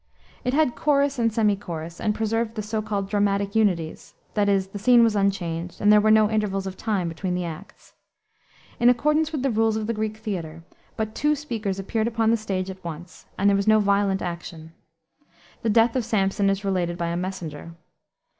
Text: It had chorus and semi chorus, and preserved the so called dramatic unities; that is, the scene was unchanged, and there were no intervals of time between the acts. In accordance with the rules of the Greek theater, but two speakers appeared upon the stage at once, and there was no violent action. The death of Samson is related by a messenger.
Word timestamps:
It 0.43 0.55
had 0.55 0.73
chorus 0.75 1.19
and 1.19 1.31
semi 1.31 1.55
chorus, 1.55 2.01
and 2.01 2.15
preserved 2.15 2.55
the 2.55 2.63
so 2.63 2.81
called 2.81 3.07
dramatic 3.07 3.53
unities; 3.53 4.15
that 4.33 4.49
is, 4.49 4.69
the 4.69 4.79
scene 4.79 5.03
was 5.03 5.15
unchanged, 5.15 5.79
and 5.79 5.93
there 5.93 6.01
were 6.01 6.09
no 6.09 6.27
intervals 6.27 6.65
of 6.65 6.75
time 6.75 7.07
between 7.07 7.35
the 7.35 7.45
acts. 7.45 7.93
In 8.79 8.89
accordance 8.89 9.31
with 9.31 9.43
the 9.43 9.51
rules 9.51 9.75
of 9.77 9.85
the 9.85 9.93
Greek 9.93 10.17
theater, 10.17 10.63
but 10.97 11.13
two 11.13 11.35
speakers 11.35 11.77
appeared 11.77 12.07
upon 12.07 12.31
the 12.31 12.37
stage 12.37 12.71
at 12.71 12.83
once, 12.83 13.27
and 13.37 13.47
there 13.47 13.55
was 13.55 13.67
no 13.67 13.79
violent 13.79 14.23
action. 14.23 14.73
The 15.61 15.69
death 15.69 15.95
of 15.95 16.03
Samson 16.03 16.49
is 16.49 16.65
related 16.65 16.97
by 16.97 17.09
a 17.09 17.15
messenger. 17.15 17.75